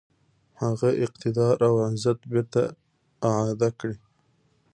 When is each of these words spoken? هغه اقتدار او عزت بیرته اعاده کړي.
هغه 0.61 0.89
اقتدار 1.05 1.57
او 1.67 1.73
عزت 1.87 2.19
بیرته 2.31 2.61
اعاده 3.29 3.69
کړي. 3.79 3.97